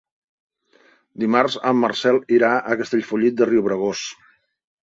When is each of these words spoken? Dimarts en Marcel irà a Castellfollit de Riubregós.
Dimarts 1.25 1.57
en 1.71 1.77
Marcel 1.83 2.19
irà 2.39 2.51
a 2.73 2.79
Castellfollit 2.81 3.39
de 3.43 3.49
Riubregós. 3.53 4.03